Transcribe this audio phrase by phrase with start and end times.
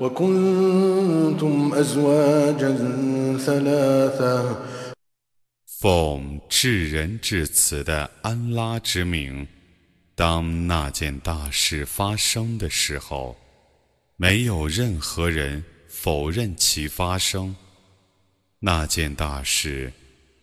[0.00, 2.76] وكنتم أزواجا
[3.38, 4.56] ثلاثة
[5.78, 9.46] 奉至仁至慈的安拉之名，
[10.14, 13.36] 当那件大事发生的时候，
[14.16, 17.54] 没有任何人否认其发生。
[18.60, 19.92] 那件大事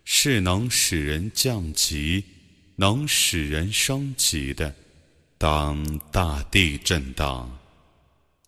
[0.05, 2.23] 是能使人降级、
[2.75, 4.73] 能使人升级的。
[5.38, 7.59] 当大地震荡，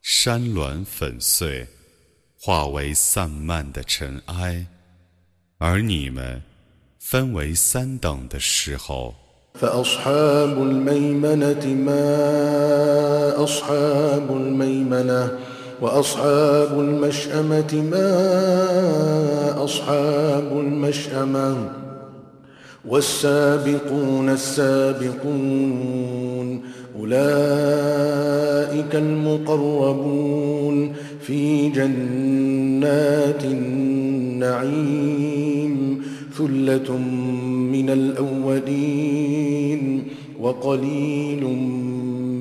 [0.01, 1.67] 山峦粉碎，
[2.39, 4.65] 化为散漫的尘埃，
[5.57, 6.41] 而你们。
[6.97, 9.13] 分为三等的时候。
[9.53, 15.37] فأصحاب الميمنة ما أصحاب الميمنة
[15.79, 21.71] وأصحاب المشأمة ما أصحاب المشأمة
[22.85, 25.69] والسابقون السابقون
[26.99, 28.15] أولئك
[28.95, 33.43] المقربون في جنات
[34.35, 35.25] النعيم
[36.37, 36.97] ثلة
[37.71, 39.83] من الأولين
[40.39, 41.43] وقليل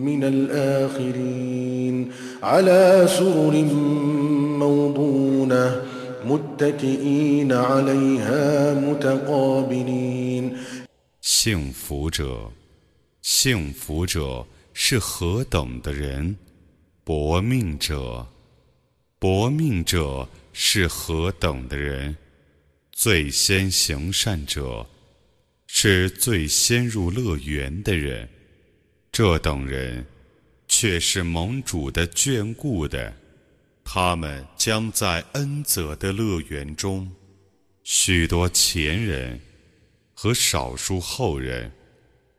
[0.04, 2.08] من الآخرين
[2.42, 3.64] على سرر
[4.58, 5.82] موضونة
[6.26, 10.52] متكئين عليها متقابلين
[11.22, 12.50] 幸福者，
[13.21, 16.37] 幸福者是何等的人？
[17.03, 18.25] 薄命者，
[19.17, 22.15] 薄命者是何等的人？
[22.91, 24.87] 最先行善者，
[25.67, 28.27] 是最先入乐园的人。
[29.11, 30.05] 这等人，
[30.67, 33.13] 却是盟主的眷顾的。
[33.83, 37.11] 他们将在恩泽的乐园中。
[37.83, 39.39] 许多前人
[40.13, 41.71] 和少数后人，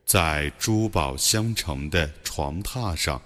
[0.09, 3.21] 在珠宝相承的床榻上。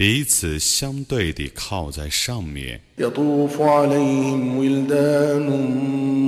[0.00, 2.80] 彼此相对地靠在上面。
[2.98, 5.46] يطوف عليهم ولدان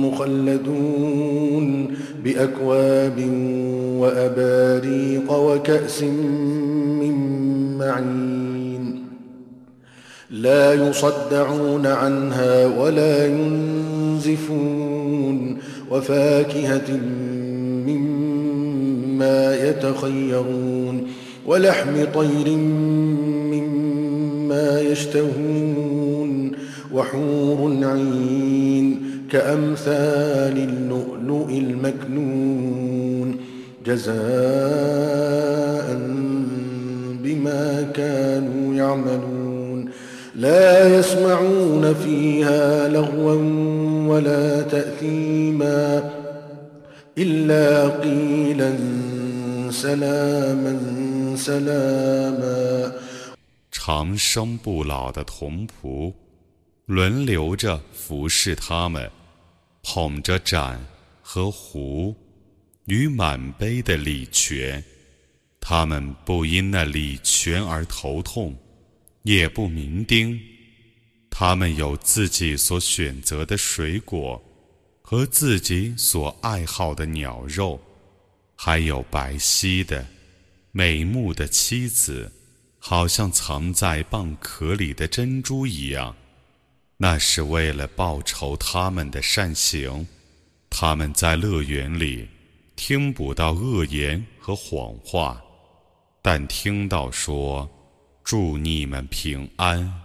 [0.05, 3.19] مخلدون بأكواب
[3.97, 7.15] وأباريق وكأس من
[7.77, 9.05] معين
[10.29, 14.57] لا يصدعون عنها ولا ينزفون
[15.89, 16.99] وفاكهة
[19.18, 21.06] مما يتخيرون
[21.46, 22.56] ولحم طير
[24.48, 26.52] ما يشتهون
[26.92, 33.36] وحور عين كأمثال اللؤلؤ المكنون
[33.86, 34.16] جزاء
[37.22, 39.88] بما كانوا يعملون
[40.34, 43.34] لا يسمعون فيها لغوا
[44.08, 46.17] ولا تأثيما
[47.17, 48.71] إلا قيلا
[49.71, 52.93] سلاما سلاما
[53.71, 56.13] 长生不老的童仆，
[56.85, 59.11] 轮流着服侍他们，
[59.81, 60.79] 捧着盏
[61.21, 62.15] 和壶
[62.85, 64.83] 与满杯的礼泉。
[65.59, 68.55] 他们不因那礼泉而头痛，
[69.23, 70.39] 也不鸣叮。
[71.29, 74.41] 他们有自己所选择的水果
[75.10, 77.80] 和自己所爱好的鸟肉，
[78.54, 80.06] 还有白皙的、
[80.70, 82.30] 美目的妻子。
[82.78, 86.14] 好像藏在蚌壳里的珍珠一样，
[86.98, 90.06] 那是为了报仇他们的善行。
[90.68, 92.28] 他们在乐园里
[92.76, 95.42] 听不到恶言和谎话，
[96.20, 97.66] 但听到说
[98.22, 100.02] ：“祝你们平安，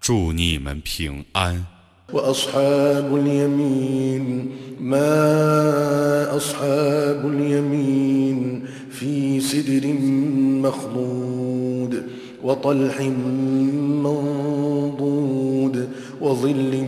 [0.00, 1.64] 祝你们平安。”
[2.12, 4.50] وأصحاب اليمين
[4.80, 9.92] ما أصحاب اليمين في سدر
[10.62, 12.02] مخضود
[12.44, 13.00] وطلح
[14.02, 15.88] منضود
[16.20, 16.86] وظل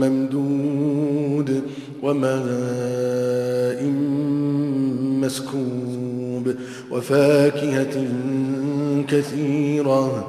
[0.00, 1.62] ممدود
[2.02, 3.84] وماء
[5.22, 6.54] مسكوب
[6.90, 8.06] وفاكهة
[9.08, 10.28] كثيرة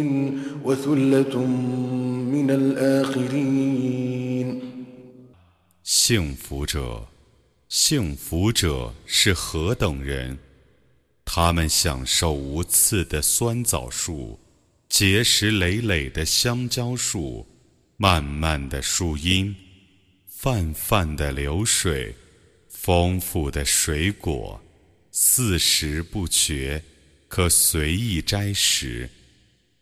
[0.70, 1.36] وثلة
[2.32, 3.96] من الآخرين
[5.82, 7.06] 幸福者，
[7.68, 10.38] 幸福者是何等人？
[11.24, 14.38] 他们享受无刺的酸枣树，
[14.88, 17.46] 结实累累的香蕉树，
[17.96, 19.54] 漫漫的树荫，
[20.28, 22.14] 泛泛的流水，
[22.68, 24.60] 丰富的水果，
[25.10, 26.82] 四时不绝，
[27.28, 29.08] 可随意摘食。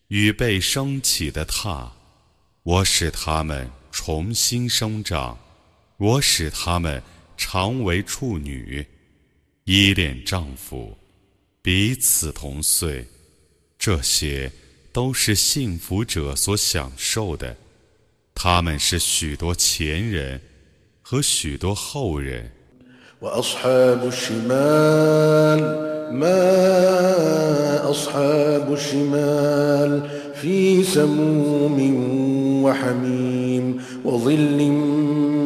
[0.10, 1.90] 与被升起的榻，
[2.64, 5.38] 我使它们重新生长，
[5.98, 7.02] 我使它们
[7.38, 8.86] 常为处女，
[9.66, 10.96] 依恋丈夫。
[11.62, 13.06] 彼此同岁，
[13.78, 14.52] 这些
[14.92, 17.56] 都是幸福者所享受的。
[18.34, 20.42] 他们是许多前人
[21.02, 22.52] 和许多后人。
[23.22, 25.60] وأصحاب الشمال
[26.12, 30.02] ما أصحاب الشمال؟
[30.34, 31.80] في سموم
[32.64, 34.72] وحميم وظل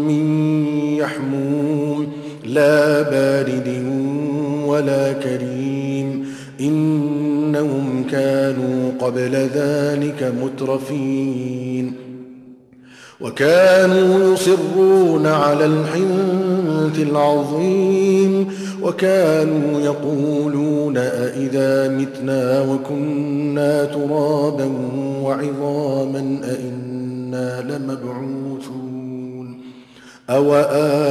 [0.07, 0.65] من
[0.97, 2.07] يحموم
[2.45, 3.83] لا بارد
[4.65, 6.25] ولا كريم.
[6.59, 12.12] إنهم كانوا قبل ذلك مترفين.
[13.23, 18.47] وكانوا يصرون على الحنث العظيم
[18.83, 24.71] وكانوا يقولون أئذا متنا وكنا ترابا
[25.21, 29.57] وعظاما أئنا لمبعوثون
[30.29, 30.53] أو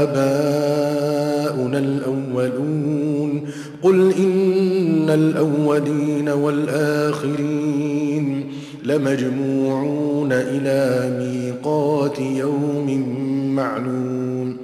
[0.02, 3.42] آباؤنا الأولون
[3.82, 7.72] قل إن الأولين والآخرين
[8.83, 12.87] لمجموعون إلى ميقات يوم
[13.55, 14.57] معلوم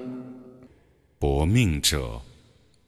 [1.20, 2.22] 搏命者，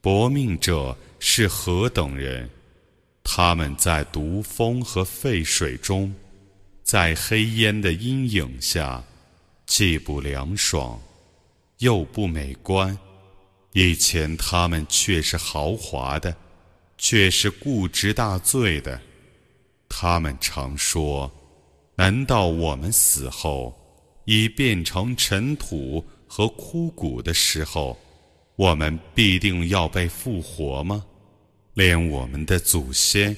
[0.01, 2.49] 搏命者是何等人？
[3.23, 6.13] 他们在毒风和沸水中，
[6.83, 9.03] 在黑烟的阴影下，
[9.65, 10.99] 既不凉爽，
[11.79, 12.97] 又不美观。
[13.73, 16.35] 以前他们却是豪华的，
[16.97, 19.01] 却是固执大罪的。
[19.90, 21.30] 他们常说
[21.96, 23.76] ：“难道我们死后
[24.24, 27.98] 已变成尘土和枯骨的时候，
[28.56, 31.04] 我们必定要被复活吗？
[31.74, 33.36] 连我们的祖先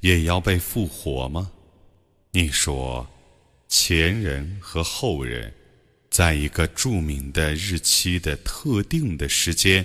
[0.00, 1.50] 也要被复活吗？”
[2.30, 3.08] 你说，
[3.66, 5.52] 前人和后人。
[6.10, 9.84] 在一个著名的日期的特定的时间，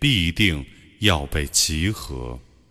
[0.00, 0.66] 必定
[0.98, 2.38] 要被集合。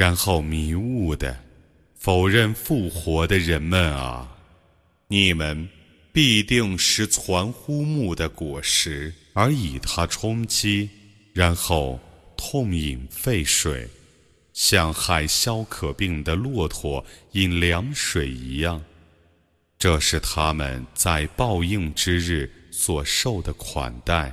[0.00, 1.38] 然后迷雾的
[1.94, 4.26] 否认复活的人们啊，
[5.08, 5.68] 你们
[6.10, 10.88] 必定是攒乎木的果实，而以它充饥，
[11.34, 12.00] 然后
[12.34, 13.86] 痛饮沸水。
[14.54, 18.82] 像害消渴病的骆驼饮凉水一样，
[19.78, 24.32] 这是他们在报应之日所受的款待。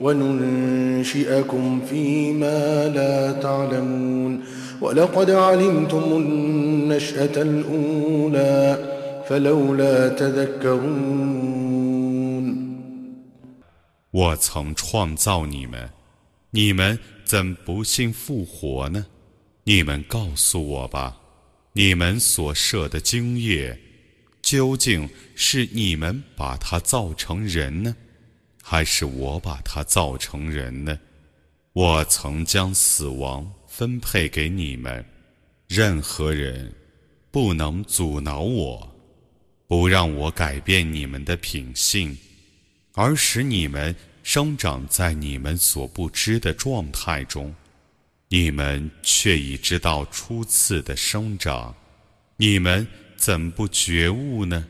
[0.00, 4.40] وننشئكم فيما لا تعلمون
[4.80, 8.78] ولقد علمتم النشأة الأولى
[9.28, 11.64] فلولا تذكرون
[14.10, 15.90] 我曾创造你们，
[16.50, 19.06] 你们怎不信复活呢？
[19.64, 21.16] 你们告诉我吧，
[21.72, 23.76] 你们所设的精业，
[24.40, 27.96] 究竟是你们把它造成人呢，
[28.61, 30.99] 还是我把它造成人呢？
[31.73, 35.05] 我曾将死亡分配给你们，
[35.67, 36.73] 任何人
[37.31, 38.95] 不能阻挠我，
[39.67, 42.17] 不让我改变你们的品性，
[42.93, 47.53] 而使你们生长在你们所不知的状态中，
[48.27, 51.73] 你们却已知道初次的生长，
[52.37, 52.85] 你们
[53.15, 54.67] 怎不觉悟呢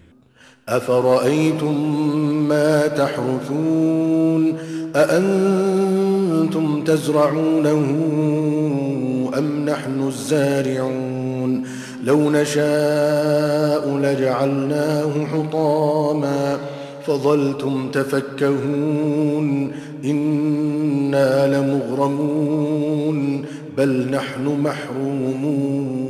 [12.04, 16.58] ？لو نشاء لجعلناه حطاما
[17.06, 19.72] فظلتم تفكهون
[20.04, 23.44] إنا لمغرمون
[23.76, 26.04] بل نحن محرومون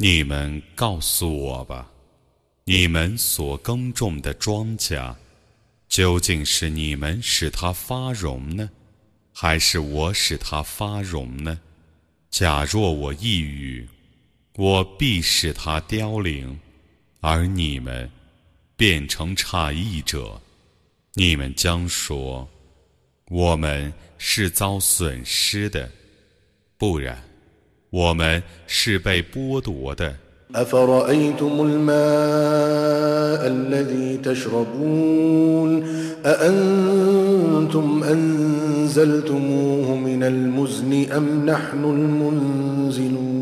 [0.00, 1.88] 你们告诉我吧，
[2.65, 5.13] 你们所耕种的庄稼，
[5.89, 8.69] 究竟是你们使它发荣呢，
[9.33, 11.59] 还是我使它发荣呢？
[12.29, 13.85] 假若我一语，
[14.55, 16.57] 我必使它凋零，
[17.19, 18.09] 而你们
[18.77, 20.41] 变成诧异者。
[21.15, 22.49] 你们将说：
[23.25, 25.91] 我们是遭损失的，
[26.77, 27.21] 不然，
[27.89, 30.17] 我们是被剥夺的。
[30.55, 35.83] أفرأيتم الماء الذي تشربون؟
[36.25, 43.33] أأنتم أنزلتموه من المزن أم نحن المنزلون؟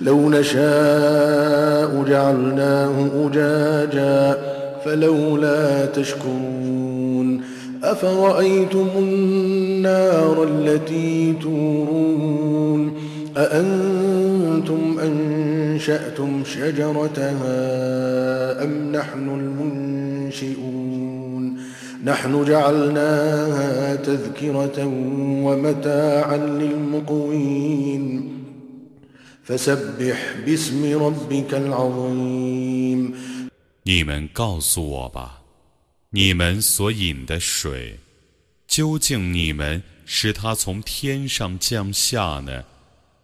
[0.00, 4.38] لو نشاء جعلناه أجاجا
[4.84, 7.40] فلولا تشكرون.
[7.82, 12.92] أفرأيتم النار التي تورون؟
[13.37, 17.57] أأنتم أنشأتم شجرتها
[18.63, 19.29] أم نحن
[20.39, 20.85] المنشئون
[22.03, 24.85] نحن جعلناها تذكرة
[25.45, 28.31] ومتاعا للمقوين
[33.83, 35.43] 你们告诉我吧，
[36.09, 37.99] 你们所饮的水，
[38.67, 42.63] 究竟你们是它从天上降下呢，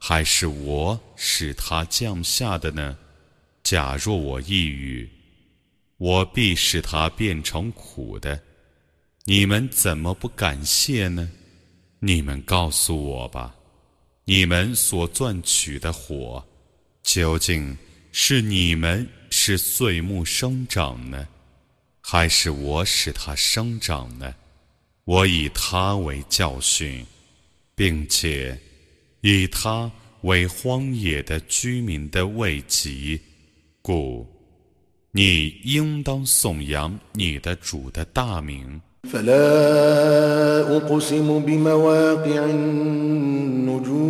[0.09, 2.97] 还是我使它降下的呢？
[3.65, 5.11] 假若我一语，
[5.97, 8.41] 我必使它变成苦的。
[9.25, 11.29] 你们怎么不感谢呢？
[11.99, 13.53] 你们告诉我吧。
[14.27, 16.47] 你们所赚取的火，
[17.03, 17.77] 究竟
[18.13, 21.27] 是你们是碎木生长呢，
[22.01, 24.33] 还是我使它生长呢？
[25.03, 27.05] 我以它为教训，
[27.75, 28.57] 并且
[29.26, 33.20] 以它为荒野的居民的慰藉，
[33.82, 34.28] 故
[35.12, 38.82] 你应当颂扬你的主的大名。
[39.12, 42.46] فلا أقسم بمواقع
[43.66, 44.06] النجوم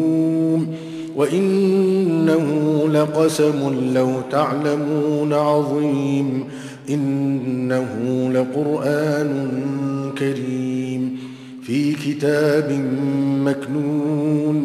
[1.15, 2.45] وإنه
[2.89, 3.59] لقسم
[3.93, 6.45] لو تعلمون عظيم
[6.89, 7.89] إنه
[8.33, 9.31] لقرآن
[10.17, 11.17] كريم
[11.63, 12.71] في كتاب
[13.47, 14.64] مكنون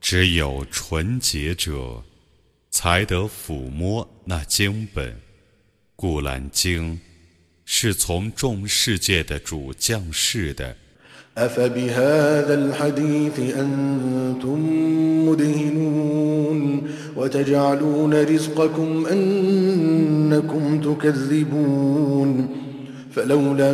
[0.00, 2.02] 只有纯洁者
[2.70, 5.16] 才得抚摸那经本。
[5.96, 7.00] 古兰经
[7.64, 10.76] 是从众世界的主降世的。
[11.36, 14.58] أفبهذا الحديث أنتم
[15.28, 16.82] مدهنون
[17.16, 22.48] وتجعلون رزقكم أنكم تكذبون
[23.12, 23.70] فلولا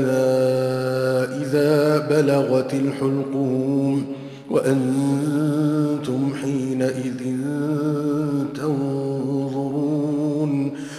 [1.42, 4.06] إذا بلغت الحلقوم
[4.50, 7.20] وأنتم حينئذ
[8.54, 10.52] تنظرون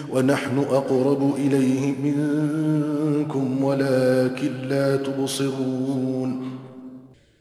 [0.09, 6.53] ونحن أقرب إليه منكم ولكن لا تبصرون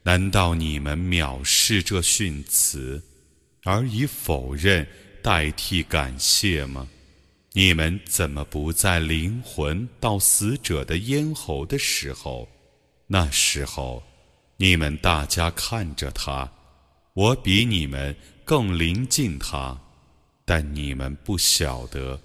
[0.04, 3.02] 难道你们藐视这训词，
[3.62, 4.86] 而以否认
[5.22, 6.88] 代替感谢吗？
[7.52, 12.48] 你们怎么不在灵魂到死者的咽喉的时候？
[13.06, 14.02] 那时候，
[14.59, 16.49] 你们大家看着他，
[17.13, 19.77] 我比你们更临近他，
[20.45, 22.19] 但你们不晓得。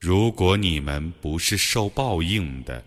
[0.00, 2.82] 如果你们不是受报应的，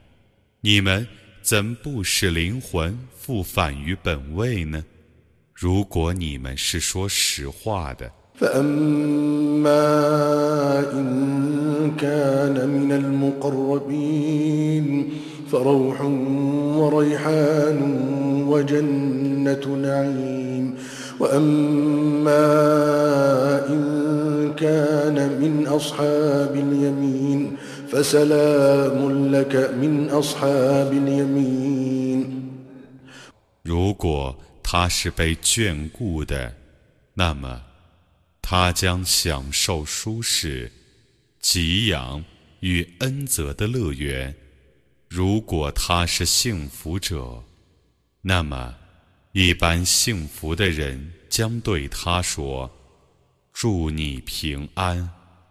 [0.59, 1.07] 你们
[1.48, 4.84] 怎不使灵魂复返于本位呢？
[5.52, 8.10] 如果你们是说实话的。
[15.50, 16.00] فروح
[16.80, 17.78] وريحان
[18.52, 20.64] وجنة نعيم
[21.20, 22.46] وأما
[23.68, 23.82] إن
[24.56, 27.40] كان من أصحاب اليمين
[27.90, 32.42] فسلام لك من أصحاب اليمين
[33.62, 36.54] 如果他是被眷顾的，
[37.14, 37.62] 那么
[38.42, 40.70] 他将享受舒适、
[41.40, 42.24] 给养
[42.60, 44.34] 与恩泽的乐园。
[45.08, 47.42] 如果他是幸福者，
[48.22, 48.74] 那么
[49.32, 55.08] 一般幸福的人将对他说：“祝你平安。”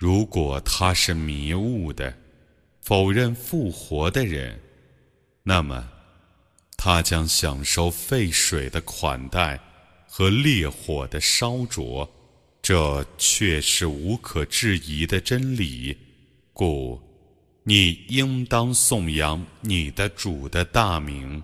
[0.00, 2.16] 如果他是迷雾的，
[2.80, 4.58] 否认复活的人，
[5.42, 5.86] 那么
[6.78, 9.60] 他将享受沸水的款待
[10.08, 12.10] 和烈火的烧灼。
[12.62, 15.94] 这却是无可置疑的真理，
[16.54, 16.98] 故
[17.64, 21.42] 你应当颂扬你的主的大名。